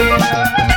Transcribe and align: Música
Música 0.00 0.69